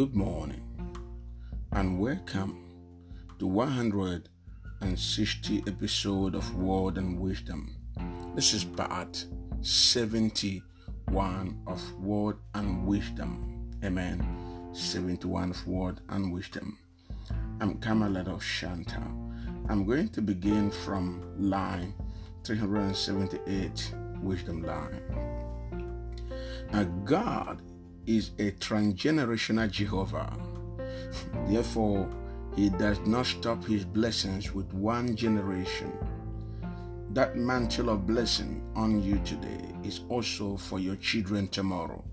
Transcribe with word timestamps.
Good 0.00 0.16
morning 0.16 0.64
and 1.72 2.00
welcome 2.00 2.56
to 3.38 3.46
160 3.46 5.64
episode 5.66 6.34
of 6.34 6.56
Word 6.56 6.96
and 6.96 7.20
Wisdom. 7.20 7.76
This 8.34 8.54
is 8.54 8.64
part 8.64 9.26
71 9.60 11.62
of 11.66 12.00
Word 12.00 12.38
and 12.54 12.86
Wisdom. 12.86 13.68
Amen. 13.84 14.70
71 14.72 15.50
of 15.50 15.66
Word 15.66 16.00
and 16.08 16.32
Wisdom. 16.32 16.78
I'm 17.60 17.74
Kamala 17.74 18.20
of 18.20 18.42
Shanta. 18.42 19.02
I'm 19.68 19.84
going 19.84 20.08
to 20.08 20.22
begin 20.22 20.70
from 20.70 21.30
line 21.36 21.92
378, 22.44 23.94
Wisdom 24.22 24.62
line. 24.62 25.02
Now, 26.72 26.84
God 27.04 27.60
is 28.06 28.30
a 28.38 28.52
transgenerational 28.52 29.70
Jehovah. 29.70 30.32
Therefore, 31.48 32.08
he 32.56 32.68
does 32.70 32.98
not 33.00 33.26
stop 33.26 33.64
his 33.64 33.84
blessings 33.84 34.54
with 34.54 34.72
one 34.72 35.14
generation. 35.16 35.92
That 37.12 37.36
mantle 37.36 37.90
of 37.90 38.06
blessing 38.06 38.62
on 38.76 39.02
you 39.02 39.18
today 39.24 39.60
is 39.82 40.00
also 40.08 40.56
for 40.56 40.78
your 40.78 40.96
children 40.96 41.48
tomorrow, 41.48 42.04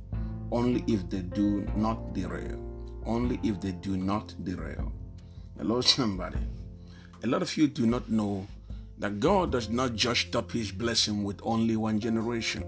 only 0.51 0.83
if 0.87 1.09
they 1.09 1.21
do 1.21 1.65
not 1.75 2.13
derail. 2.13 2.63
Only 3.05 3.39
if 3.41 3.61
they 3.61 3.71
do 3.71 3.95
not 3.95 4.33
derail. 4.43 4.91
Hello, 5.57 5.81
somebody. 5.81 6.39
A 7.23 7.27
lot 7.27 7.41
of 7.41 7.55
you 7.57 7.67
do 7.67 7.85
not 7.85 8.09
know 8.09 8.45
that 8.99 9.19
God 9.19 9.51
does 9.51 9.69
not 9.69 9.95
just 9.95 10.27
stop 10.27 10.51
his 10.51 10.71
blessing 10.71 11.23
with 11.23 11.39
only 11.43 11.77
one 11.77 11.99
generation. 11.99 12.63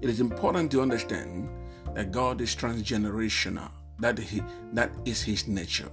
It 0.00 0.08
is 0.08 0.20
important 0.20 0.70
to 0.72 0.82
understand 0.82 1.48
that 1.94 2.12
God 2.12 2.40
is 2.40 2.54
transgenerational. 2.54 3.70
That 3.98 4.18
he 4.18 4.42
that 4.72 4.90
is 5.04 5.22
his 5.22 5.46
nature. 5.46 5.90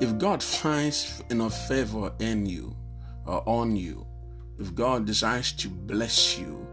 If 0.00 0.18
God 0.18 0.42
finds 0.42 1.22
enough 1.30 1.66
favor 1.66 2.12
in 2.18 2.46
you 2.46 2.76
or 3.26 3.42
on 3.48 3.76
you, 3.76 4.06
if 4.58 4.74
God 4.74 5.06
desires 5.06 5.52
to 5.52 5.68
bless 5.68 6.38
you, 6.38 6.66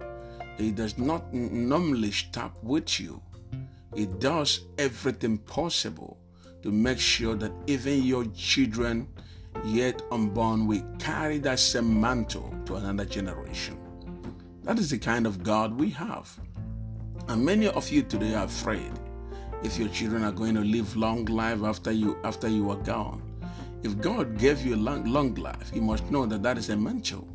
he 0.57 0.71
does 0.71 0.97
not 0.97 1.33
normally 1.33 2.11
stop 2.11 2.61
with 2.61 2.99
you. 2.99 3.21
He 3.95 4.05
does 4.05 4.61
everything 4.77 5.37
possible 5.39 6.17
to 6.61 6.71
make 6.71 6.99
sure 6.99 7.35
that 7.35 7.51
even 7.67 8.03
your 8.03 8.25
children 8.35 9.07
yet 9.65 10.01
unborn 10.11 10.67
will 10.67 10.83
carry 10.99 11.37
that 11.39 11.59
same 11.59 11.99
mantle 11.99 12.53
to 12.65 12.75
another 12.75 13.05
generation. 13.05 13.77
That 14.63 14.77
is 14.77 14.89
the 14.89 14.99
kind 14.99 15.25
of 15.25 15.41
God 15.41 15.79
we 15.79 15.89
have. 15.91 16.37
And 17.29 17.45
many 17.45 17.67
of 17.67 17.91
you 17.91 18.01
today 18.01 18.33
are 18.33 18.45
afraid 18.45 18.91
if 19.61 19.77
your 19.77 19.87
children 19.89 20.23
are 20.23 20.31
going 20.31 20.55
to 20.55 20.61
live 20.61 20.95
long 20.95 21.25
life 21.25 21.61
after 21.61 21.91
you 21.91 22.17
after 22.23 22.47
you 22.47 22.71
are 22.71 22.77
gone. 22.77 23.21
If 23.83 24.01
God 24.01 24.39
gave 24.39 24.65
you 24.65 24.73
a 24.73 24.81
long, 24.87 25.05
long 25.05 25.35
life, 25.35 25.69
you 25.71 25.83
must 25.83 26.09
know 26.09 26.25
that 26.25 26.41
that 26.41 26.57
is 26.57 26.69
a 26.69 26.75
mantle. 26.75 27.27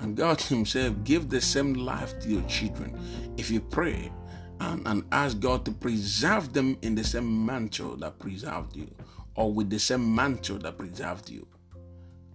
And 0.00 0.16
God 0.16 0.40
Himself 0.52 0.96
give 1.04 1.28
the 1.28 1.40
same 1.40 1.74
life 1.74 2.18
to 2.18 2.28
your 2.28 2.42
children. 2.48 2.98
If 3.36 3.48
you 3.48 3.60
pray 3.60 4.10
and, 4.58 4.82
and 4.88 5.04
ask 5.12 5.38
God 5.38 5.64
to 5.66 5.70
preserve 5.70 6.52
them 6.52 6.76
in 6.82 6.96
the 6.96 7.04
same 7.04 7.46
mantle 7.46 7.96
that 7.98 8.18
preserved 8.18 8.74
you, 8.74 8.90
or 9.36 9.52
with 9.52 9.70
the 9.70 9.78
same 9.78 10.12
mantle 10.16 10.58
that 10.58 10.78
preserved 10.78 11.30
you, 11.30 11.46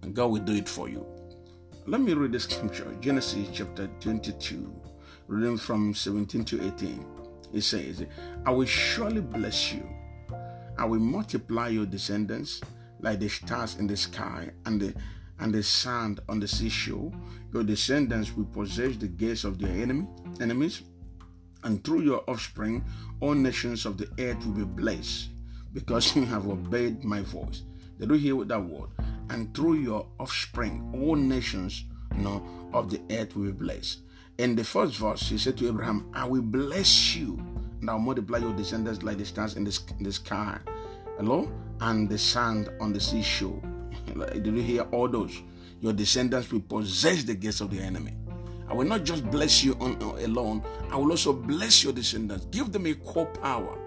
and 0.00 0.14
God 0.14 0.30
will 0.30 0.40
do 0.40 0.54
it 0.54 0.70
for 0.70 0.88
you. 0.88 1.04
Let 1.86 2.00
me 2.00 2.14
read 2.14 2.32
the 2.32 2.40
scripture 2.40 2.96
Genesis 3.02 3.46
chapter 3.52 3.90
22 4.00 4.81
reading 5.32 5.56
from 5.56 5.94
17 5.94 6.44
to 6.44 6.66
18. 6.66 7.06
It 7.54 7.62
says, 7.62 8.04
I 8.44 8.50
will 8.50 8.66
surely 8.66 9.22
bless 9.22 9.72
you. 9.72 9.88
I 10.76 10.84
will 10.84 11.00
multiply 11.00 11.68
your 11.68 11.86
descendants 11.86 12.60
like 13.00 13.18
the 13.18 13.28
stars 13.28 13.76
in 13.76 13.86
the 13.86 13.96
sky 13.96 14.50
and 14.66 14.78
the 14.78 14.94
and 15.38 15.54
the 15.54 15.62
sand 15.62 16.20
on 16.28 16.38
the 16.38 16.46
seashore. 16.46 17.10
Your 17.52 17.64
descendants 17.64 18.36
will 18.36 18.44
possess 18.44 18.96
the 18.96 19.08
gates 19.08 19.44
of 19.44 19.58
their 19.58 19.70
enemy, 19.70 20.06
enemies, 20.40 20.82
and 21.64 21.82
through 21.82 22.02
your 22.02 22.22
offspring, 22.28 22.84
all 23.20 23.34
nations 23.34 23.86
of 23.86 23.96
the 23.96 24.08
earth 24.18 24.44
will 24.44 24.52
be 24.52 24.64
blessed, 24.64 25.30
because 25.72 26.14
you 26.14 26.26
have 26.26 26.46
obeyed 26.46 27.04
my 27.04 27.22
voice. 27.22 27.62
Did 27.98 28.10
you 28.10 28.16
hear 28.16 28.44
that 28.44 28.62
word? 28.62 28.90
And 29.30 29.54
through 29.54 29.76
your 29.76 30.06
offspring, 30.20 30.92
all 30.94 31.16
nations 31.16 31.84
you 32.14 32.22
know, 32.22 32.70
of 32.74 32.90
the 32.90 33.00
earth 33.10 33.34
will 33.34 33.46
be 33.46 33.52
blessed. 33.52 34.00
In 34.38 34.56
the 34.56 34.64
first 34.64 34.96
verse, 34.96 35.28
he 35.28 35.36
said 35.38 35.58
to 35.58 35.68
Abraham, 35.68 36.10
I 36.14 36.24
will 36.24 36.42
bless 36.42 37.14
you 37.14 37.38
and 37.80 37.90
I'll 37.90 37.98
multiply 37.98 38.38
your 38.38 38.54
descendants 38.54 39.02
like 39.02 39.18
the 39.18 39.26
stars 39.26 39.56
in 39.56 39.64
the, 39.64 39.78
in 39.98 40.04
the 40.04 40.12
sky. 40.12 40.58
Hello? 41.18 41.50
And 41.80 42.08
the 42.08 42.16
sand 42.16 42.70
on 42.80 42.92
the 42.92 43.00
seashore. 43.00 43.60
Did 44.32 44.46
you 44.46 44.62
hear 44.62 44.82
all 44.92 45.08
those? 45.08 45.42
Your 45.80 45.92
descendants 45.92 46.50
will 46.50 46.60
possess 46.60 47.24
the 47.24 47.34
gates 47.34 47.60
of 47.60 47.70
the 47.70 47.80
enemy. 47.80 48.14
I 48.68 48.74
will 48.74 48.86
not 48.86 49.04
just 49.04 49.30
bless 49.30 49.62
you 49.62 49.76
on, 49.80 50.02
uh, 50.02 50.24
alone, 50.24 50.62
I 50.90 50.96
will 50.96 51.10
also 51.10 51.32
bless 51.32 51.84
your 51.84 51.92
descendants. 51.92 52.46
Give 52.46 52.72
them 52.72 52.86
equal 52.86 53.26
power 53.26 53.78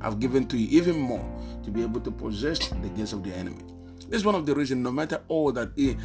I've 0.00 0.18
given 0.18 0.46
to 0.46 0.56
you, 0.56 0.80
even 0.80 0.98
more, 0.98 1.24
to 1.64 1.70
be 1.70 1.82
able 1.82 2.00
to 2.00 2.10
possess 2.10 2.68
the 2.68 2.88
gates 2.88 3.12
of 3.12 3.22
the 3.22 3.34
enemy. 3.34 3.62
This 4.10 4.22
is 4.22 4.24
one 4.24 4.34
of 4.34 4.44
the 4.44 4.56
reasons, 4.56 4.82
no 4.82 4.90
matter 4.90 5.22
all 5.28 5.52
that 5.52 5.76
the, 5.76 5.96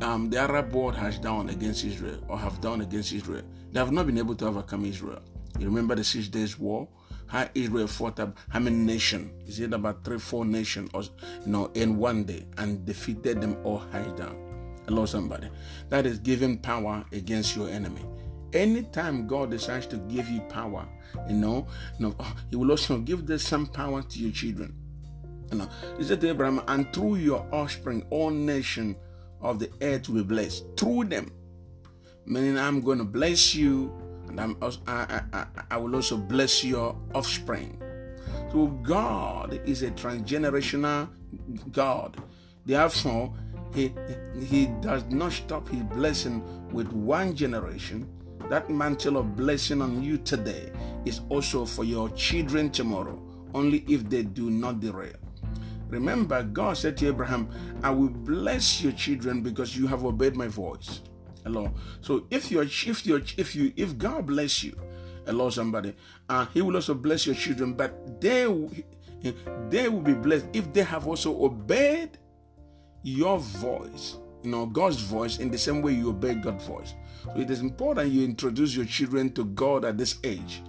um, 0.00 0.30
the 0.30 0.38
Arab 0.38 0.72
world 0.72 0.94
has 0.94 1.18
done 1.18 1.48
against 1.48 1.84
Israel 1.84 2.22
or 2.28 2.38
have 2.38 2.60
done 2.60 2.82
against 2.82 3.12
Israel, 3.12 3.42
they 3.72 3.80
have 3.80 3.90
not 3.90 4.06
been 4.06 4.16
able 4.16 4.36
to 4.36 4.46
overcome 4.46 4.84
Israel. 4.84 5.20
You 5.58 5.66
remember 5.66 5.96
the 5.96 6.04
Six 6.04 6.28
Days 6.28 6.56
War? 6.56 6.86
How 7.26 7.48
Israel 7.56 7.88
fought 7.88 8.20
up 8.20 8.38
how 8.48 8.60
many 8.60 8.76
nations? 8.76 9.32
Is 9.48 9.58
it 9.58 9.72
about 9.74 10.04
three, 10.04 10.20
four 10.20 10.44
nations 10.44 10.88
or 10.94 11.02
you 11.02 11.10
know 11.46 11.68
in 11.74 11.98
one 11.98 12.22
day 12.22 12.46
and 12.58 12.86
defeated 12.86 13.40
them 13.40 13.56
all 13.64 13.78
hands 13.90 14.16
down? 14.20 14.36
Hello, 14.86 15.04
somebody. 15.04 15.48
That 15.88 16.06
is 16.06 16.20
giving 16.20 16.58
power 16.58 17.04
against 17.10 17.56
your 17.56 17.68
enemy. 17.68 18.04
Anytime 18.52 19.26
God 19.26 19.50
decides 19.50 19.86
to 19.88 19.96
give 19.96 20.28
you 20.28 20.42
power, 20.42 20.86
you 21.28 21.34
know, 21.34 21.66
you 21.98 22.06
know, 22.06 22.16
He 22.50 22.56
will 22.56 22.70
also 22.70 22.98
give 22.98 23.26
the 23.26 23.36
some 23.36 23.66
power 23.66 24.00
to 24.00 24.18
your 24.20 24.30
children. 24.30 24.76
You 25.50 25.58
know, 25.58 25.68
he 25.96 26.04
said 26.04 26.20
to 26.20 26.28
Abraham, 26.28 26.62
and 26.68 26.92
through 26.92 27.16
your 27.16 27.46
offspring, 27.52 28.06
all 28.10 28.30
nations 28.30 28.96
of 29.40 29.58
the 29.58 29.70
earth 29.80 30.08
will 30.08 30.22
be 30.22 30.28
blessed. 30.28 30.64
Through 30.76 31.04
them. 31.04 31.32
Meaning, 32.26 32.58
I'm 32.58 32.80
going 32.80 32.98
to 32.98 33.04
bless 33.04 33.54
you, 33.54 33.92
and 34.28 34.38
I'm 34.40 34.56
also, 34.60 34.80
I, 34.86 35.22
I, 35.32 35.46
I 35.70 35.76
will 35.78 35.94
also 35.94 36.16
bless 36.18 36.62
your 36.62 36.96
offspring. 37.14 37.80
So, 38.52 38.66
God 38.66 39.60
is 39.64 39.82
a 39.82 39.90
transgenerational 39.92 41.08
God. 41.72 42.16
Therefore, 42.66 43.32
he, 43.74 43.94
he 44.46 44.66
does 44.80 45.04
not 45.06 45.32
stop 45.32 45.68
his 45.68 45.82
blessing 45.84 46.42
with 46.70 46.88
one 46.92 47.34
generation. 47.34 48.08
That 48.50 48.70
mantle 48.70 49.18
of 49.18 49.36
blessing 49.36 49.82
on 49.82 50.02
you 50.02 50.18
today 50.18 50.72
is 51.04 51.20
also 51.28 51.64
for 51.64 51.84
your 51.84 52.08
children 52.10 52.70
tomorrow, 52.70 53.22
only 53.54 53.84
if 53.88 54.08
they 54.08 54.22
do 54.22 54.50
not 54.50 54.80
derail. 54.80 55.16
Remember, 55.88 56.42
God 56.42 56.76
said 56.76 56.96
to 56.98 57.08
Abraham, 57.08 57.48
I 57.82 57.90
will 57.90 58.10
bless 58.10 58.82
your 58.82 58.92
children 58.92 59.42
because 59.42 59.76
you 59.76 59.86
have 59.86 60.04
obeyed 60.04 60.36
my 60.36 60.48
voice. 60.48 61.00
Hello. 61.44 61.72
So 62.00 62.26
if 62.30 62.50
you're 62.50 62.64
if 62.64 63.06
you 63.06 63.22
if 63.36 63.56
you 63.56 63.72
if 63.76 63.96
God 63.96 64.26
bless 64.26 64.62
you, 64.62 64.76
hello 65.24 65.48
somebody, 65.50 65.94
uh, 66.28 66.46
He 66.52 66.60
will 66.60 66.74
also 66.74 66.94
bless 66.94 67.26
your 67.26 67.34
children, 67.34 67.72
but 67.72 68.20
they 68.20 68.44
they 69.70 69.88
will 69.88 70.02
be 70.02 70.12
blessed 70.12 70.46
if 70.52 70.72
they 70.72 70.82
have 70.82 71.06
also 71.06 71.42
obeyed 71.42 72.18
your 73.02 73.38
voice. 73.38 74.18
You 74.42 74.50
know, 74.50 74.66
God's 74.66 75.00
voice 75.00 75.38
in 75.38 75.50
the 75.50 75.58
same 75.58 75.82
way 75.82 75.92
you 75.92 76.10
obey 76.10 76.34
God's 76.34 76.64
voice. 76.66 76.94
So 77.24 77.40
it 77.40 77.50
is 77.50 77.60
important 77.60 78.12
you 78.12 78.24
introduce 78.24 78.76
your 78.76 78.84
children 78.84 79.32
to 79.32 79.44
God 79.44 79.84
at 79.84 79.96
this 79.96 80.18
age 80.24 80.62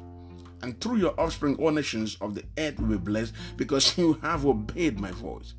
and 0.61 0.79
through 0.82 0.97
your 0.97 1.20
offspring 1.20 1.56
all 1.56 1.72
nations 1.72 2.17
of 2.22 2.35
the 2.35 2.44
earth 2.58 2.79
will 2.79 2.88
be 2.88 2.97
blessed 2.97 3.34
because 3.58 3.97
you 3.97 4.14
have 4.22 4.46
obeyed 4.46 5.00
my 5.00 5.11
voice. 5.11 5.53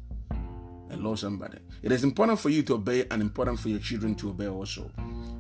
Hello, 0.91 1.15
somebody. 1.15 1.59
It 1.83 1.93
is 1.93 2.03
important 2.03 2.41
for 2.41 2.51
you 2.51 2.63
to 2.65 2.75
obey 2.75 3.07
and 3.11 3.23
important 3.23 3.61
for 3.61 3.69
your 3.69 3.79
children 3.79 4.15
to 4.17 4.31
obey 4.31 4.49
also. 4.49 4.91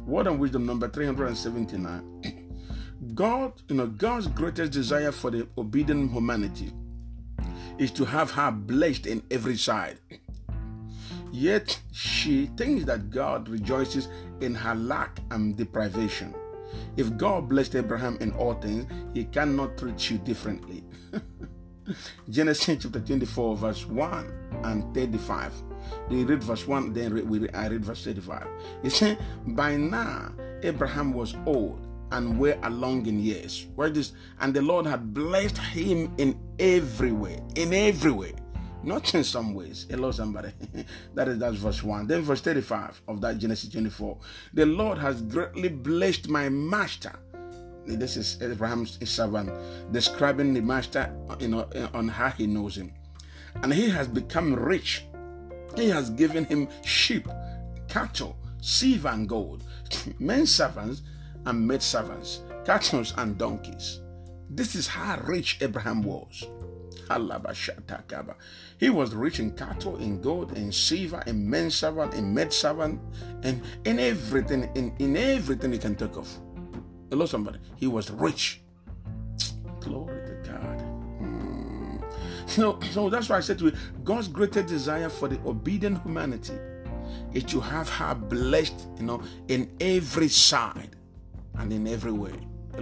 Word 0.07 0.29
and 0.29 0.39
wisdom 0.39 0.65
number 0.65 0.89
379. 0.89 2.51
God, 3.15 3.53
you 3.69 3.77
know, 3.77 3.87
God's 3.87 4.29
greatest 4.29 4.73
desire 4.73 5.11
for 5.11 5.31
the 5.31 5.49
obedient 5.59 6.13
humanity 6.13 6.73
is 7.79 7.91
to 7.93 8.05
have 8.05 8.31
her 8.33 8.51
blessed 8.51 9.07
in 9.07 9.23
every 9.31 9.57
side. 9.57 9.99
Yet 11.33 11.81
she 11.93 12.47
thinks 12.57 12.85
that 12.85 13.11
God 13.11 13.49
rejoices 13.49 14.09
in 14.41 14.55
her 14.55 14.75
lack 14.75 15.21
and 15.31 15.57
deprivation. 15.57 16.35
If 16.97 17.17
God 17.17 17.49
blessed 17.49 17.75
Abraham 17.77 18.17
in 18.21 18.33
all 18.33 18.55
things, 18.55 18.87
he 19.15 19.25
cannot 19.25 19.77
treat 19.79 20.11
you 20.11 20.19
differently. 20.19 20.85
Genesis 22.29 22.83
chapter 22.83 23.01
24, 23.01 23.57
verse 23.57 23.87
1 23.87 24.33
and 24.65 24.95
35. 24.95 25.53
We 26.09 26.25
read 26.25 26.43
verse 26.43 26.67
1, 26.67 26.93
then 26.93 27.29
we, 27.29 27.49
I 27.51 27.69
read 27.69 27.85
verse 27.85 28.05
35. 28.05 28.47
He 28.83 28.91
said, 28.91 29.19
By 29.47 29.77
now 29.77 30.33
Abraham 30.63 31.13
was 31.13 31.35
old 31.47 31.87
and 32.13 32.39
were 32.39 32.59
along 32.63 33.07
in 33.07 33.21
years. 33.21 33.67
Where 33.75 33.91
this 33.91 34.13
and 34.41 34.55
the 34.55 34.63
Lord 34.63 34.87
had 34.87 35.15
blessed 35.15 35.59
him 35.59 36.13
in 36.19 36.39
every 36.59 37.13
way, 37.13 37.41
in 37.55 37.73
every 37.73 38.11
way, 38.11 38.35
not 38.83 39.15
in 39.15 39.25
some 39.25 39.55
ways. 39.55 39.87
Hello, 39.89 40.11
somebody. 40.11 40.53
that 41.15 41.29
is 41.29 41.39
that's 41.39 41.57
verse 41.57 41.83
one. 41.83 42.07
Then 42.07 42.23
verse 42.23 42.41
thirty-five 42.41 43.03
of 43.09 43.21
that 43.21 43.39
Genesis 43.39 43.71
twenty-four. 43.71 44.19
The 44.55 44.67
Lord 44.67 44.99
has 44.99 45.21
greatly 45.23 45.69
blessed 45.69 46.29
my 46.29 46.49
master. 46.49 47.13
This 47.87 48.17
is 48.17 48.41
Abraham's 48.41 48.99
servant 49.09 49.51
describing 49.93 50.55
the 50.55 50.61
master, 50.61 51.15
you 51.41 51.49
know, 51.49 51.69
on 51.93 52.09
how 52.09 52.31
he 52.31 52.47
knows 52.47 52.77
him, 52.77 52.93
and 53.63 53.73
he 53.73 53.89
has 53.91 54.07
become 54.07 54.55
rich. 54.55 55.05
He 55.77 55.89
has 55.89 56.11
given 56.11 56.45
him 56.45 56.69
sheep, 56.85 57.29
cattle, 57.89 58.37
silver 58.61 59.09
and 59.09 59.29
gold, 59.29 59.65
men 60.19 60.47
servants 60.47 61.03
and 61.47 61.67
maid 61.67 61.83
servants, 61.83 62.43
cattle 62.65 63.05
and 63.17 63.39
donkeys. 63.39 64.01
This 64.49 64.75
is 64.75 64.87
how 64.87 65.21
rich 65.25 65.59
Abraham 65.61 66.03
was. 66.03 66.47
He 68.79 68.91
was 68.91 69.15
rich 69.15 69.41
in 69.41 69.53
cattle, 69.53 69.97
in 69.97 70.21
gold, 70.21 70.57
in 70.57 70.73
silver, 70.73 71.23
in 71.27 71.49
men 71.49 71.71
servant, 71.71 72.15
in 72.15 72.33
maid 72.33 72.53
servant, 72.53 73.01
and 73.43 73.63
in 73.85 73.99
everything, 73.99 74.71
in, 74.75 74.95
in 74.99 75.17
everything 75.17 75.73
he 75.73 75.79
can 75.79 75.95
think 75.95 76.17
of. 76.17 76.29
Hello, 77.11 77.27
somebody. 77.27 77.59
He 77.77 77.87
was 77.87 78.11
rich. 78.11 78.63
Glory 79.81 80.27
to 80.27 80.51
God. 80.51 80.81
Hmm. 81.19 81.97
So, 82.47 82.79
so 82.93 83.11
that's 83.11 83.29
why 83.29 83.39
I 83.39 83.41
said 83.41 83.59
to 83.59 83.67
you, 83.67 83.73
God's 84.05 84.29
greatest 84.29 84.69
desire 84.69 85.09
for 85.09 85.29
the 85.29 85.41
obedient 85.47 86.03
humanity 86.03 86.55
is 87.33 87.45
to 87.45 87.61
have 87.61 87.89
her 87.89 88.15
blessed, 88.15 88.87
you 88.99 89.05
know, 89.05 89.23
in 89.49 89.71
every 89.81 90.29
side 90.29 90.97
and 91.59 91.73
in 91.73 91.87
every 91.87 92.13
way. 92.13 92.33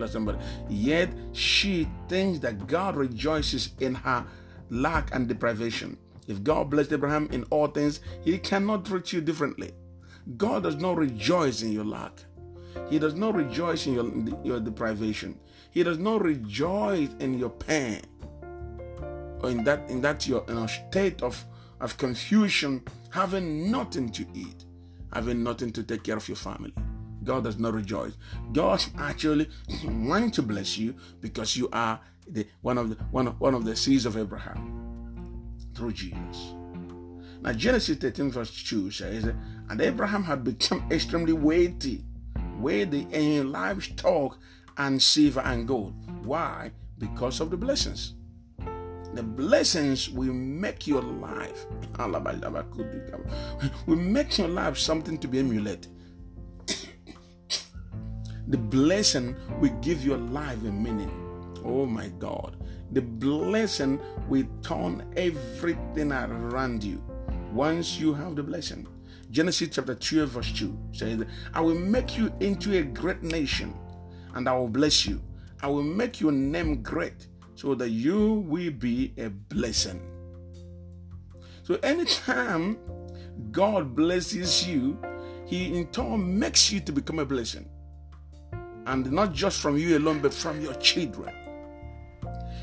Somebody. 0.06 0.38
Yet 0.68 1.10
she 1.32 1.88
thinks 2.08 2.38
that 2.40 2.66
God 2.66 2.96
rejoices 2.96 3.70
in 3.80 3.94
her 3.94 4.24
lack 4.70 5.14
and 5.14 5.26
deprivation. 5.26 5.96
If 6.26 6.44
God 6.44 6.70
blessed 6.70 6.92
Abraham 6.92 7.28
in 7.32 7.44
all 7.44 7.68
things, 7.68 8.00
he 8.22 8.38
cannot 8.38 8.84
treat 8.84 9.12
you 9.12 9.20
differently. 9.20 9.72
God 10.36 10.62
does 10.62 10.76
not 10.76 10.96
rejoice 10.96 11.62
in 11.62 11.72
your 11.72 11.84
lack. 11.84 12.12
He 12.90 12.98
does 12.98 13.14
not 13.14 13.34
rejoice 13.34 13.86
in 13.86 13.94
your, 13.94 14.12
your 14.44 14.60
deprivation. 14.60 15.38
He 15.70 15.82
does 15.82 15.98
not 15.98 16.22
rejoice 16.22 17.10
in 17.18 17.38
your 17.38 17.50
pain 17.50 18.02
or 19.42 19.50
in 19.50 19.64
that 19.64 19.88
in 19.88 20.00
that 20.02 20.26
your 20.26 20.44
in 20.48 20.58
a 20.58 20.68
state 20.68 21.22
of, 21.22 21.44
of 21.80 21.96
confusion, 21.96 22.82
having 23.10 23.70
nothing 23.70 24.10
to 24.12 24.26
eat, 24.34 24.64
having 25.12 25.42
nothing 25.42 25.72
to 25.72 25.82
take 25.82 26.02
care 26.02 26.16
of 26.16 26.28
your 26.28 26.36
family. 26.36 26.72
God 27.24 27.44
does 27.44 27.58
not 27.58 27.74
rejoice. 27.74 28.12
God 28.52 28.84
actually 28.98 29.48
wants 29.84 30.36
to 30.36 30.42
bless 30.42 30.78
you 30.78 30.94
because 31.20 31.56
you 31.56 31.68
are 31.72 32.00
the 32.26 32.46
one 32.60 32.78
of 32.78 32.90
the 32.90 32.96
one 33.10 33.28
of, 33.28 33.40
one 33.40 33.54
of 33.54 33.64
the 33.64 33.74
seeds 33.74 34.06
of 34.06 34.16
Abraham 34.16 35.56
through 35.74 35.92
Jesus. 35.92 36.54
Now 37.40 37.52
Genesis 37.52 37.98
13 37.98 38.30
verse 38.30 38.62
2 38.64 38.90
says, 38.90 39.24
And 39.68 39.80
Abraham 39.80 40.24
had 40.24 40.44
become 40.44 40.84
extremely 40.90 41.32
weighty, 41.32 42.04
weighty 42.58 43.06
in 43.12 43.52
livestock 43.52 44.38
and 44.76 45.00
silver 45.00 45.40
and 45.40 45.66
gold. 45.66 45.94
Why? 46.24 46.72
Because 46.98 47.40
of 47.40 47.50
the 47.50 47.56
blessings. 47.56 48.14
The 49.14 49.22
blessings 49.22 50.10
will 50.10 50.34
make 50.34 50.86
your 50.86 51.02
life 51.02 51.66
will 53.86 53.96
make 53.96 54.38
your 54.38 54.48
life 54.48 54.78
something 54.78 55.18
to 55.18 55.28
be 55.28 55.38
emulated 55.38 55.88
the 58.48 58.56
blessing 58.56 59.36
will 59.60 59.74
give 59.82 60.04
your 60.04 60.16
life 60.16 60.58
a 60.62 60.72
meaning. 60.72 61.12
Oh 61.64 61.84
my 61.84 62.08
God. 62.18 62.56
The 62.92 63.02
blessing 63.02 64.00
will 64.26 64.46
turn 64.62 65.04
everything 65.16 66.12
around 66.12 66.82
you 66.82 67.02
once 67.52 68.00
you 68.00 68.14
have 68.14 68.36
the 68.36 68.42
blessing. 68.42 68.86
Genesis 69.30 69.68
chapter 69.72 69.94
2, 69.94 70.24
verse 70.26 70.50
2 70.52 70.78
says, 70.92 71.24
I 71.52 71.60
will 71.60 71.74
make 71.74 72.16
you 72.16 72.32
into 72.40 72.78
a 72.78 72.82
great 72.82 73.22
nation 73.22 73.74
and 74.34 74.48
I 74.48 74.56
will 74.56 74.68
bless 74.68 75.04
you. 75.04 75.20
I 75.60 75.66
will 75.66 75.82
make 75.82 76.18
your 76.18 76.32
name 76.32 76.82
great 76.82 77.26
so 77.54 77.74
that 77.74 77.90
you 77.90 78.46
will 78.48 78.70
be 78.70 79.12
a 79.18 79.28
blessing. 79.28 80.00
So 81.64 81.74
anytime 81.82 82.78
God 83.50 83.94
blesses 83.94 84.66
you, 84.66 84.98
He 85.44 85.76
in 85.76 85.88
turn 85.88 86.38
makes 86.38 86.72
you 86.72 86.80
to 86.80 86.92
become 86.92 87.18
a 87.18 87.26
blessing 87.26 87.68
and 88.88 89.12
not 89.12 89.32
just 89.32 89.60
from 89.60 89.76
you 89.76 89.98
alone, 89.98 90.20
but 90.20 90.32
from 90.32 90.60
your 90.60 90.74
children. 90.74 91.34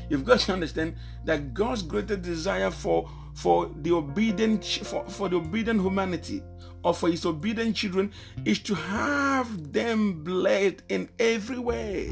You've 0.08 0.24
got 0.24 0.40
to 0.40 0.52
understand 0.52 0.96
that 1.24 1.54
God's 1.54 1.82
greatest 1.82 2.22
desire 2.22 2.70
for 2.70 3.08
for 3.34 3.70
the 3.82 3.92
obedient 3.92 4.64
for, 4.64 5.04
for 5.08 5.28
the 5.28 5.36
obedient 5.36 5.80
humanity 5.80 6.42
or 6.82 6.94
for 6.94 7.10
his 7.10 7.24
obedient 7.26 7.76
children 7.76 8.12
is 8.44 8.58
to 8.60 8.74
have 8.74 9.72
them 9.72 10.24
blessed 10.24 10.82
in 10.88 11.08
every 11.18 11.58
way. 11.58 12.10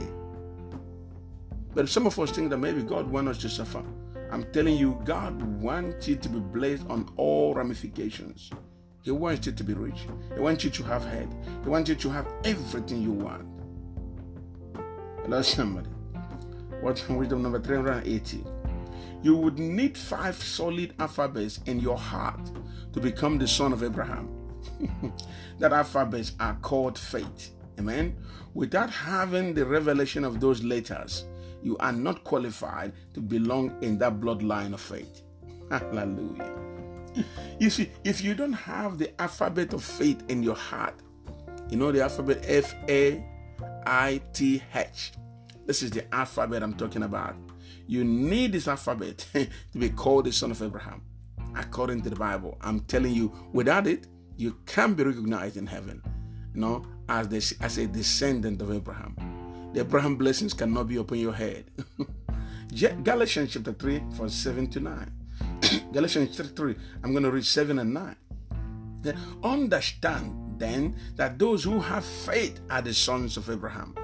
But 1.74 1.88
some 1.88 2.06
of 2.06 2.18
us 2.18 2.30
think 2.30 2.50
that 2.50 2.58
maybe 2.58 2.82
God 2.82 3.08
wants 3.08 3.30
us 3.30 3.38
to 3.38 3.48
suffer. 3.48 3.82
I'm 4.30 4.44
telling 4.52 4.76
you, 4.76 5.00
God 5.04 5.40
wants 5.60 6.08
you 6.08 6.16
to 6.16 6.28
be 6.28 6.40
blessed 6.40 6.86
on 6.88 7.10
all 7.16 7.54
ramifications. 7.54 8.50
He 9.02 9.10
wants 9.10 9.46
you 9.46 9.52
to 9.52 9.64
be 9.64 9.74
rich. 9.74 10.06
He 10.34 10.40
wants 10.40 10.64
you 10.64 10.70
to 10.70 10.82
have 10.84 11.04
head. 11.04 11.28
He 11.62 11.68
wants 11.68 11.88
you 11.88 11.96
to 11.96 12.10
have 12.10 12.26
everything 12.44 13.02
you 13.02 13.12
want. 13.12 13.53
Hello, 15.24 15.40
somebody. 15.40 15.88
What's 16.82 17.08
wisdom 17.08 17.40
number 17.40 17.58
380? 17.58 18.44
You 19.22 19.34
would 19.36 19.58
need 19.58 19.96
five 19.96 20.36
solid 20.36 20.92
alphabets 20.98 21.60
in 21.64 21.80
your 21.80 21.96
heart 21.96 22.50
to 22.92 23.00
become 23.00 23.38
the 23.38 23.48
son 23.48 23.72
of 23.72 23.82
Abraham. 23.82 24.28
that 25.58 25.72
alphabets 25.72 26.32
are 26.40 26.58
called 26.60 26.98
faith. 26.98 27.52
Amen. 27.78 28.14
Without 28.52 28.90
having 28.90 29.54
the 29.54 29.64
revelation 29.64 30.24
of 30.24 30.40
those 30.40 30.62
letters, 30.62 31.24
you 31.62 31.78
are 31.78 31.92
not 31.92 32.22
qualified 32.24 32.92
to 33.14 33.22
belong 33.22 33.74
in 33.80 33.96
that 34.00 34.20
bloodline 34.20 34.74
of 34.74 34.80
faith. 34.82 35.22
Hallelujah. 35.70 36.52
You 37.58 37.70
see, 37.70 37.90
if 38.04 38.22
you 38.22 38.34
don't 38.34 38.52
have 38.52 38.98
the 38.98 39.18
alphabet 39.18 39.72
of 39.72 39.82
faith 39.82 40.22
in 40.28 40.42
your 40.42 40.56
heart, 40.56 41.00
you 41.70 41.78
know 41.78 41.90
the 41.92 42.02
alphabet 42.02 42.44
F 42.46 42.74
A 42.90 43.24
I 43.86 44.20
T 44.32 44.62
H. 44.74 45.12
This 45.66 45.82
is 45.82 45.90
the 45.90 46.12
alphabet 46.14 46.62
I'm 46.62 46.74
talking 46.74 47.02
about. 47.02 47.36
You 47.86 48.04
need 48.04 48.52
this 48.52 48.68
alphabet 48.68 49.26
to 49.32 49.78
be 49.78 49.90
called 49.90 50.26
the 50.26 50.32
son 50.32 50.50
of 50.50 50.62
Abraham, 50.62 51.02
according 51.56 52.02
to 52.02 52.10
the 52.10 52.16
Bible. 52.16 52.56
I'm 52.60 52.80
telling 52.80 53.14
you, 53.14 53.32
without 53.52 53.86
it, 53.86 54.06
you 54.36 54.56
can't 54.66 54.96
be 54.96 55.04
recognized 55.04 55.56
in 55.56 55.66
heaven, 55.66 56.02
you 56.54 56.60
know, 56.60 56.84
as, 57.08 57.54
as 57.60 57.78
a 57.78 57.86
descendant 57.86 58.60
of 58.60 58.72
Abraham. 58.72 59.16
The 59.72 59.80
Abraham 59.80 60.16
blessings 60.16 60.54
cannot 60.54 60.88
be 60.88 60.96
upon 60.96 61.18
your 61.18 61.32
head. 61.32 61.64
Galatians 63.02 63.52
chapter 63.52 63.72
3, 63.72 64.02
verse 64.10 64.34
7 64.34 64.66
to 64.68 64.80
9. 64.80 65.12
Galatians 65.92 66.36
chapter 66.36 66.52
3, 66.52 66.76
I'm 67.02 67.12
going 67.12 67.24
to 67.24 67.30
read 67.30 67.44
7 67.44 67.78
and 67.78 67.94
9. 67.94 68.16
Understand 69.42 70.43
then 70.58 70.96
that 71.16 71.38
those 71.38 71.64
who 71.64 71.80
have 71.80 72.04
faith 72.04 72.60
are 72.70 72.82
the 72.82 72.94
sons 72.94 73.36
of 73.36 73.48
Abraham. 73.50 73.94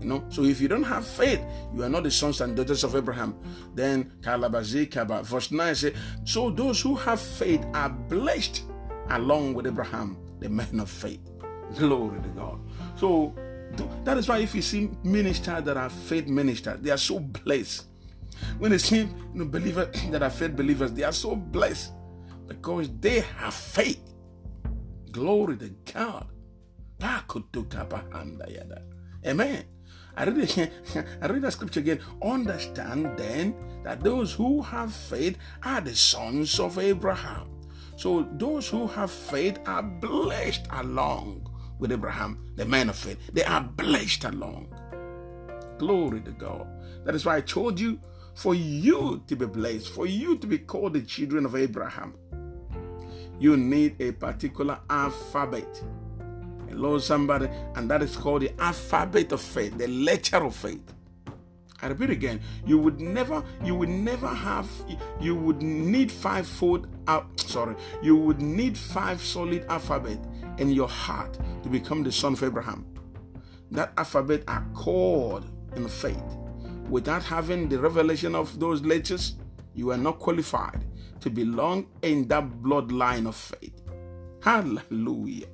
You 0.00 0.06
know, 0.06 0.24
so 0.30 0.44
if 0.44 0.60
you 0.60 0.68
don't 0.68 0.82
have 0.82 1.06
faith, 1.06 1.40
you 1.74 1.82
are 1.82 1.88
not 1.88 2.04
the 2.04 2.10
sons 2.10 2.40
and 2.40 2.56
daughters 2.56 2.84
of 2.84 2.96
Abraham. 2.96 3.38
Then 3.74 4.12
Kalabazikaba, 4.22 5.24
verse 5.24 5.50
9 5.50 5.74
says, 5.74 5.94
So 6.24 6.50
those 6.50 6.80
who 6.80 6.94
have 6.94 7.20
faith 7.20 7.64
are 7.74 7.90
blessed 7.90 8.64
along 9.10 9.54
with 9.54 9.66
Abraham, 9.66 10.16
the 10.38 10.48
man 10.48 10.80
of 10.80 10.90
faith. 10.90 11.20
Glory 11.76 12.20
to 12.22 12.28
God. 12.28 12.60
So 12.96 13.34
that 14.04 14.16
is 14.16 14.26
why 14.28 14.38
if 14.38 14.54
you 14.54 14.62
see 14.62 14.90
ministers 15.04 15.64
that 15.64 15.76
are 15.76 15.90
faith 15.90 16.26
ministers, 16.26 16.80
they 16.80 16.90
are 16.90 16.96
so 16.96 17.20
blessed. 17.20 17.84
When 18.58 18.70
they 18.70 18.78
see 18.78 19.00
you 19.00 19.08
know, 19.34 19.44
believers 19.44 19.94
that 20.10 20.22
are 20.22 20.30
faith 20.30 20.56
believers, 20.56 20.92
they 20.92 21.02
are 21.02 21.12
so 21.12 21.36
blessed 21.36 21.92
because 22.48 22.90
they 23.00 23.20
have 23.20 23.54
faith. 23.54 24.00
Glory 25.12 25.56
to 25.58 25.68
God. 25.92 26.26
Amen. 29.26 29.64
I 30.16 30.24
read, 30.24 30.58
it, 30.58 30.72
I 31.22 31.26
read 31.26 31.42
the 31.42 31.50
scripture 31.50 31.80
again. 31.80 32.00
Understand 32.22 33.16
then 33.16 33.54
that 33.84 34.00
those 34.02 34.32
who 34.32 34.62
have 34.62 34.92
faith 34.92 35.38
are 35.62 35.80
the 35.80 35.94
sons 35.94 36.60
of 36.60 36.78
Abraham. 36.78 37.48
So 37.96 38.28
those 38.32 38.68
who 38.68 38.86
have 38.86 39.10
faith 39.10 39.58
are 39.66 39.82
blessed 39.82 40.66
along 40.70 41.48
with 41.78 41.92
Abraham, 41.92 42.52
the 42.56 42.64
man 42.64 42.88
of 42.88 42.96
faith. 42.96 43.18
They 43.32 43.44
are 43.44 43.62
blessed 43.62 44.24
along. 44.24 44.74
Glory 45.78 46.20
to 46.22 46.30
God. 46.32 46.66
That 47.04 47.14
is 47.14 47.24
why 47.24 47.36
I 47.36 47.40
told 47.40 47.80
you 47.80 47.98
for 48.34 48.54
you 48.54 49.22
to 49.26 49.36
be 49.36 49.46
blessed, 49.46 49.88
for 49.88 50.06
you 50.06 50.38
to 50.38 50.46
be 50.46 50.58
called 50.58 50.94
the 50.94 51.02
children 51.02 51.46
of 51.46 51.56
Abraham 51.56 52.14
you 53.40 53.56
need 53.56 54.00
a 54.00 54.12
particular 54.12 54.78
alphabet. 54.88 55.82
Hello, 56.68 56.98
somebody. 56.98 57.48
And 57.74 57.90
that 57.90 58.02
is 58.02 58.14
called 58.16 58.42
the 58.42 58.52
alphabet 58.60 59.32
of 59.32 59.40
faith, 59.40 59.76
the 59.76 59.88
letter 59.88 60.44
of 60.44 60.54
faith. 60.54 60.94
I 61.82 61.86
repeat 61.86 62.10
again, 62.10 62.40
you 62.66 62.78
would 62.78 63.00
never, 63.00 63.42
you 63.64 63.74
would 63.74 63.88
never 63.88 64.28
have, 64.28 64.68
you 65.18 65.34
would 65.34 65.62
need 65.62 66.12
five 66.12 66.46
foot 66.46 66.84
out, 67.08 67.40
sorry, 67.40 67.74
you 68.02 68.16
would 68.16 68.42
need 68.42 68.76
five 68.76 69.22
solid 69.22 69.64
alphabet 69.70 70.18
in 70.58 70.70
your 70.70 70.88
heart 70.88 71.38
to 71.62 71.70
become 71.70 72.02
the 72.02 72.12
son 72.12 72.34
of 72.34 72.42
Abraham. 72.42 72.84
That 73.70 73.94
alphabet 73.96 74.44
are 74.46 74.66
called 74.74 75.46
in 75.74 75.88
faith. 75.88 76.22
Without 76.90 77.22
having 77.22 77.70
the 77.70 77.78
revelation 77.78 78.34
of 78.34 78.60
those 78.60 78.82
letters, 78.82 79.36
you 79.74 79.90
are 79.90 79.96
not 79.96 80.18
qualified 80.18 80.84
to 81.20 81.30
belong 81.30 81.86
in 82.02 82.28
that 82.28 82.44
bloodline 82.62 83.26
of 83.26 83.36
faith. 83.36 83.80
Hallelujah. 84.42 85.48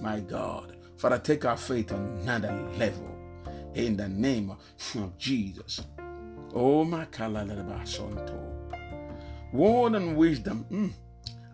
My 0.00 0.20
God. 0.20 0.76
Father, 0.96 1.18
take 1.18 1.44
our 1.44 1.56
faith 1.56 1.92
on 1.92 2.06
another 2.22 2.52
level 2.78 3.14
in 3.74 3.96
the 3.96 4.08
name 4.08 4.50
of 4.50 5.18
Jesus. 5.18 5.82
Oh, 6.54 6.84
my 6.84 7.04
Kalalabasonto. 7.06 8.54
Word 9.52 9.94
and 9.94 10.16
wisdom. 10.16 10.64
Mm. 10.70 10.92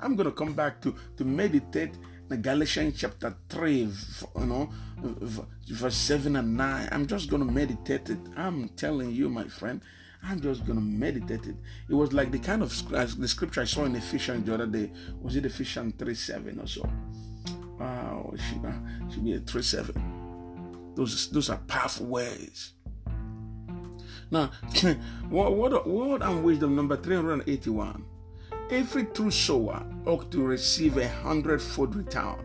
I'm 0.01 0.17
going 0.17 0.29
to 0.29 0.35
come 0.35 0.53
back 0.53 0.81
to, 0.83 0.95
to 1.17 1.25
meditate 1.25 1.95
the 2.29 2.37
Galatians 2.37 2.99
chapter 2.99 3.35
3, 3.49 3.73
you 3.75 4.47
know, 4.47 4.71
verse 5.69 5.97
7 5.97 6.37
and 6.37 6.57
9. 6.57 6.89
I'm 6.93 7.07
just 7.07 7.29
going 7.29 7.45
to 7.47 7.53
meditate 7.53 8.09
it. 8.11 8.19
I'm 8.37 8.69
telling 8.71 9.11
you, 9.11 9.29
my 9.29 9.49
friend, 9.49 9.81
I'm 10.23 10.41
just 10.41 10.67
to 10.67 10.75
meditate 10.75 11.47
it. 11.47 11.57
It 11.89 11.95
was 11.95 12.13
like 12.13 12.31
the 12.31 12.39
kind 12.39 12.63
of 12.63 13.19
the 13.19 13.29
scripture 13.29 13.63
I 13.63 13.65
saw 13.65 13.85
in 13.85 13.97
Ephesians 13.97 14.47
the 14.47 14.55
other 14.55 14.67
day. 14.67 14.93
Was 15.23 15.37
it 15.37 15.47
Ephesians 15.47 15.95
3 15.99 16.15
7 16.15 16.61
or 16.61 16.67
so? 16.67 16.89
Wow, 17.79 18.31
it 18.35 18.41
should, 18.41 18.65
uh, 18.65 19.11
should 19.11 19.25
be 19.25 19.35
a 19.35 19.41
3 19.41 19.63
7. 19.63 20.93
Those, 20.95 21.31
those 21.31 21.51
are 21.51 21.59
powerful 21.59 22.07
words. 22.07 22.75
Now, 24.31 24.51
what, 25.29 25.55
what, 25.55 25.89
word 25.89 26.23
and 26.23 26.45
wisdom 26.45 26.77
number 26.77 26.97
381. 26.97 28.05
Every 28.71 29.07
true 29.07 29.31
sower 29.33 29.85
ought 30.07 30.31
to 30.31 30.45
receive 30.45 30.97
a 30.97 31.09
hundredfold 31.09 31.97
return. 31.97 32.37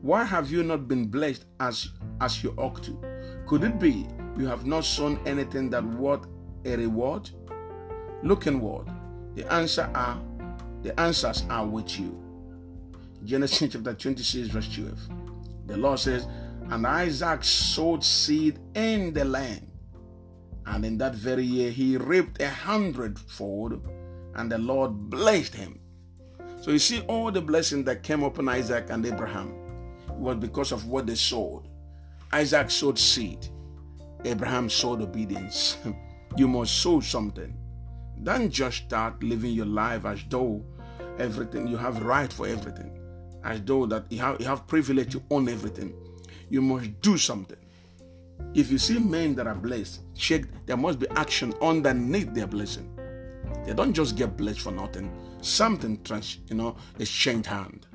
Why 0.00 0.22
have 0.22 0.50
you 0.50 0.62
not 0.62 0.86
been 0.86 1.06
blessed 1.06 1.46
as, 1.58 1.88
as 2.20 2.44
you 2.44 2.54
ought 2.56 2.82
to? 2.84 3.00
Could 3.46 3.64
it 3.64 3.80
be 3.80 4.06
you 4.36 4.46
have 4.46 4.64
not 4.64 4.84
sown 4.84 5.18
anything 5.26 5.70
that 5.70 5.84
worth 5.84 6.26
a 6.72 6.76
reward? 6.76 7.30
Look 8.22 8.46
inward. 8.46 8.86
The 9.34 9.50
answer 9.52 9.90
are 9.94 10.20
the 10.82 10.98
answers 10.98 11.44
are 11.50 11.66
with 11.66 11.98
you. 11.98 12.16
Genesis 13.24 13.72
chapter 13.72 13.94
26, 13.94 14.48
verse 14.48 14.74
12. 14.74 14.98
The 15.66 15.76
Lord 15.76 15.98
says, 15.98 16.26
and 16.70 16.86
Isaac 16.86 17.42
sowed 17.44 18.04
seed 18.04 18.58
in 18.74 19.12
the 19.12 19.24
land. 19.24 19.70
And 20.66 20.84
in 20.84 20.98
that 20.98 21.14
very 21.14 21.44
year, 21.44 21.70
he 21.70 21.96
reaped 21.96 22.40
a 22.42 22.48
hundredfold, 22.48 23.80
and 24.34 24.52
the 24.52 24.58
Lord 24.58 25.10
blessed 25.10 25.54
him. 25.54 25.80
So 26.60 26.70
you 26.70 26.78
see, 26.78 27.00
all 27.02 27.32
the 27.32 27.40
blessing 27.40 27.84
that 27.84 28.02
came 28.02 28.22
upon 28.22 28.48
Isaac 28.48 28.90
and 28.90 29.04
Abraham 29.06 29.54
was 30.08 30.36
because 30.36 30.72
of 30.72 30.86
what 30.86 31.06
they 31.06 31.14
sowed. 31.14 31.68
Isaac 32.32 32.70
sowed 32.70 32.98
seed, 32.98 33.48
Abraham 34.24 34.68
sowed 34.68 35.00
obedience. 35.00 35.78
you 36.38 36.48
must 36.48 36.78
sow 36.80 37.00
something. 37.00 37.56
Don't 38.22 38.50
just 38.50 38.78
start 38.78 39.22
living 39.22 39.52
your 39.52 39.66
life 39.66 40.04
as 40.04 40.20
though 40.28 40.64
everything 41.18 41.66
you 41.66 41.76
have 41.76 42.02
right 42.02 42.32
for 42.32 42.46
everything, 42.46 42.98
as 43.44 43.60
though 43.62 43.86
that 43.86 44.04
you 44.10 44.18
have, 44.18 44.40
you 44.40 44.46
have 44.46 44.66
privilege 44.66 45.12
to 45.12 45.22
own 45.30 45.48
everything 45.48 45.94
you 46.50 46.62
must 46.62 47.00
do 47.00 47.16
something. 47.16 47.58
If 48.54 48.70
you 48.70 48.78
see 48.78 48.98
men 48.98 49.34
that 49.34 49.46
are 49.46 49.54
blessed, 49.54 50.00
check 50.14 50.42
there 50.66 50.76
must 50.76 50.98
be 50.98 51.08
action 51.10 51.54
underneath 51.60 52.32
their 52.34 52.46
blessing. 52.46 52.88
They 53.66 53.74
don't 53.74 53.92
just 53.92 54.16
get 54.16 54.36
blessed 54.36 54.60
for 54.60 54.70
nothing. 54.70 55.12
Something 55.42 56.02
trans, 56.02 56.38
you 56.48 56.56
know, 56.56 56.76
is 56.98 57.10
changed 57.10 57.48
hand. 57.48 57.86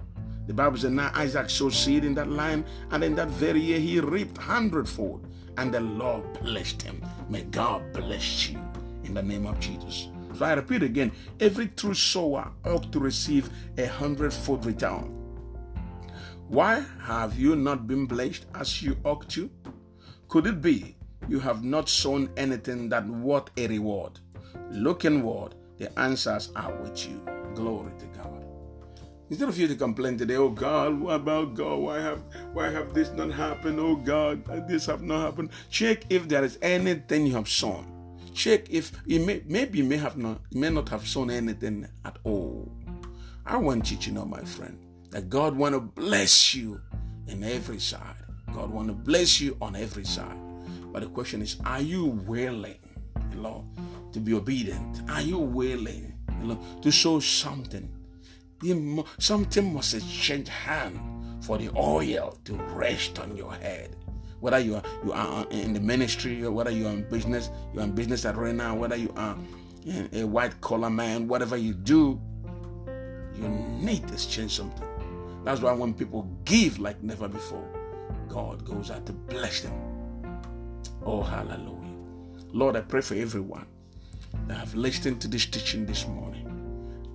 The 0.45 0.53
Bible 0.53 0.77
says 0.77 0.91
now 0.91 1.11
Isaac 1.15 1.49
sowed 1.49 1.73
seed 1.73 2.03
in 2.03 2.13
that 2.15 2.29
land, 2.29 2.65
and 2.91 3.03
in 3.03 3.15
that 3.15 3.29
very 3.29 3.61
year 3.61 3.79
he 3.79 3.99
reaped 3.99 4.37
hundredfold, 4.37 5.25
and 5.57 5.73
the 5.73 5.81
Lord 5.81 6.23
blessed 6.41 6.81
him. 6.81 7.03
May 7.29 7.43
God 7.43 7.93
bless 7.93 8.49
you 8.49 8.59
in 9.03 9.13
the 9.13 9.23
name 9.23 9.45
of 9.45 9.59
Jesus. 9.59 10.09
So 10.35 10.45
I 10.45 10.53
repeat 10.53 10.83
again, 10.83 11.11
every 11.39 11.67
true 11.67 11.93
sower 11.93 12.51
ought 12.65 12.91
to 12.91 12.99
receive 12.99 13.49
a 13.77 13.85
hundredfold 13.85 14.65
return. 14.65 15.19
Why 16.47 16.83
have 17.01 17.37
you 17.37 17.55
not 17.55 17.87
been 17.87 18.05
blessed 18.05 18.45
as 18.55 18.81
you 18.81 18.97
ought 19.03 19.29
to? 19.29 19.49
Could 20.27 20.47
it 20.47 20.61
be 20.61 20.95
you 21.27 21.39
have 21.39 21.63
not 21.63 21.89
sown 21.89 22.29
anything 22.35 22.89
that 22.89 23.07
worth 23.07 23.49
a 23.57 23.67
reward? 23.67 24.19
Look 24.71 25.05
inward, 25.05 25.55
the 25.77 25.97
answers 25.99 26.51
are 26.55 26.73
with 26.81 27.07
you. 27.07 27.23
Glory 27.53 27.91
to 27.99 28.05
God. 28.07 28.42
Instead 29.33 29.49
of 29.49 29.57
you 29.57 29.67
to 29.67 29.75
complain 29.75 30.15
today, 30.15 30.35
oh 30.35 30.49
God, 30.49 30.99
what 30.99 31.15
about 31.15 31.55
God? 31.55 31.79
Why 31.79 31.99
have 31.99 32.21
why 32.53 32.69
have 32.69 32.93
this 32.93 33.09
not 33.13 33.31
happened? 33.31 33.79
Oh 33.79 33.95
God, 33.95 34.45
this 34.67 34.85
have 34.85 35.01
not 35.01 35.25
happened. 35.25 35.49
Check 35.71 36.03
if 36.11 36.27
there 36.27 36.43
is 36.43 36.59
anything 36.61 37.25
you 37.25 37.33
have 37.33 37.49
sown. 37.49 37.83
Check 38.35 38.69
if 38.69 38.91
you 39.07 39.21
may, 39.21 39.41
maybe 39.47 39.79
you 39.79 39.85
may 39.85 39.97
have 39.97 40.17
not 40.17 40.39
may 40.51 40.69
not 40.69 40.87
have 40.89 41.07
sown 41.07 41.31
anything 41.31 41.87
at 42.05 42.19
all. 42.23 42.71
I 43.43 43.57
want 43.57 43.89
you 43.89 43.97
to 43.97 44.11
know, 44.11 44.23
my 44.23 44.43
friend, 44.43 44.77
that 45.09 45.31
God 45.31 45.57
want 45.57 45.73
to 45.73 45.81
bless 45.81 46.53
you 46.53 46.79
in 47.25 47.43
every 47.43 47.79
side. 47.79 48.21
God 48.53 48.69
want 48.69 48.89
to 48.89 48.93
bless 48.93 49.41
you 49.41 49.57
on 49.59 49.75
every 49.75 50.05
side. 50.05 50.37
But 50.91 51.01
the 51.01 51.09
question 51.09 51.41
is, 51.41 51.57
are 51.65 51.81
you 51.81 52.05
willing, 52.05 52.77
know, 53.33 53.65
to 54.11 54.19
be 54.19 54.35
obedient? 54.35 55.09
Are 55.09 55.23
you 55.23 55.39
willing, 55.39 56.13
know, 56.43 56.59
to 56.83 56.91
show 56.91 57.19
something? 57.19 57.89
Something 59.19 59.73
must 59.73 59.93
exchange 59.93 60.49
hand 60.49 60.99
for 61.43 61.57
the 61.57 61.69
oil 61.75 62.37
to 62.45 62.53
rest 62.55 63.19
on 63.19 63.35
your 63.35 63.53
head. 63.53 63.95
Whether 64.39 64.59
you 64.59 64.75
are 64.75 64.83
you 65.05 65.13
are 65.13 65.45
uh, 65.45 65.49
in 65.49 65.73
the 65.73 65.79
ministry 65.79 66.43
or 66.43 66.51
whether 66.51 66.71
you 66.71 66.87
are 66.87 66.91
in 66.91 67.09
business, 67.09 67.49
you 67.73 67.79
are 67.79 67.83
in 67.83 67.91
business 67.91 68.25
arena, 68.25 68.75
whether 68.75 68.95
you 68.95 69.13
are 69.15 69.37
a 70.13 70.23
white 70.23 70.59
collar 70.61 70.89
man, 70.89 71.27
whatever 71.27 71.57
you 71.57 71.73
do, 71.73 72.19
you 73.35 73.47
need 73.47 74.07
to 74.07 74.13
exchange 74.13 74.51
something. 74.55 74.87
That's 75.43 75.61
why 75.61 75.73
when 75.73 75.93
people 75.93 76.27
give 76.45 76.79
like 76.79 77.01
never 77.03 77.27
before, 77.27 77.67
God 78.29 78.65
goes 78.65 78.91
out 78.91 79.05
to 79.05 79.13
bless 79.13 79.61
them. 79.61 79.73
Oh, 81.05 81.21
hallelujah. 81.21 81.95
Lord, 82.51 82.75
I 82.75 82.81
pray 82.81 83.01
for 83.01 83.15
everyone 83.15 83.65
that 84.47 84.57
have 84.57 84.75
listened 84.75 85.21
to 85.21 85.27
this 85.27 85.45
teaching 85.45 85.85
this 85.85 86.07
morning. 86.07 86.52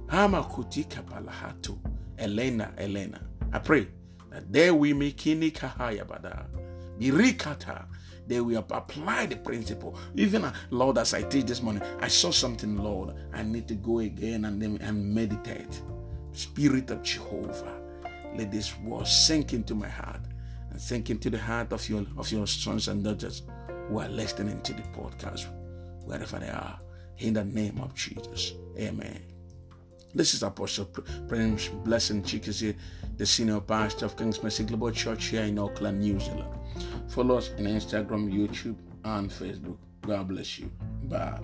Hamakutika 0.09 1.03
Palahato, 1.05 1.79
Elena, 2.19 2.73
Elena. 2.77 3.21
I 3.53 3.59
pray 3.59 3.89
that 4.31 4.53
there 4.53 4.75
we 4.75 4.93
may 4.93 5.13
kini 5.13 5.51
kahaya 5.51 6.07
bada. 6.07 6.47
Birikata. 6.99 7.87
They 8.27 8.41
will 8.43 8.59
apply 8.59 9.25
the 9.27 9.37
principle. 9.37 9.97
Even 10.15 10.45
uh, 10.45 10.53
Lord, 10.71 10.99
as 10.99 11.15
I 11.15 11.23
teach 11.23 11.47
this 11.47 11.63
morning, 11.63 11.83
I 11.99 12.09
saw 12.09 12.31
something, 12.31 12.77
Lord. 12.77 13.15
I 13.33 13.43
need 13.43 13.67
to 13.69 13.75
go 13.75 14.01
again 14.01 14.45
and, 14.45 14.63
and 14.63 15.15
meditate. 15.15 15.81
Spirit 16.33 16.91
of 16.91 17.03
Jehovah 17.03 17.81
let 18.37 18.53
this 18.53 18.79
word 18.79 19.07
sink 19.07 19.53
into 19.53 19.75
my 19.75 19.89
heart 19.89 20.21
and 20.71 20.81
sink 20.81 21.11
into 21.11 21.31
the 21.31 21.39
heart 21.39 21.73
of 21.73 21.89
your 21.89 22.05
of 22.17 22.31
your 22.31 22.47
sons 22.47 22.89
and 22.89 23.03
daughters 23.03 23.43
who 23.89 23.99
are 23.99 24.09
listening 24.09 24.61
to 24.63 24.75
the 24.75 24.83
podcast, 24.83 25.47
wherever 26.05 26.39
they 26.39 26.51
are. 26.51 26.79
In 27.19 27.35
the 27.35 27.45
name 27.45 27.81
of 27.81 27.95
Jesus. 27.95 28.53
Amen. 28.79 29.21
This 30.15 30.33
is 30.33 30.43
Apostle 30.43 30.87
Prince 31.29 31.69
Blessing 31.69 32.23
Chikisi, 32.23 32.75
the 33.17 33.27
senior 33.27 33.61
pastor 33.61 34.07
of 34.07 34.17
King's 34.17 34.43
Mercy 34.43 34.65
Global 34.65 34.91
Church 34.91 35.27
here 35.27 35.43
in 35.43 35.59
Auckland, 35.59 36.01
New 36.01 36.19
Zealand. 36.19 36.49
Follow 37.09 37.37
us 37.37 37.51
on 37.59 37.65
Instagram, 37.65 38.33
YouTube, 38.33 38.77
and 39.05 39.31
Facebook. 39.31 39.77
God 40.01 40.29
bless 40.29 40.59
you. 40.59 40.71
Bye. 41.05 41.41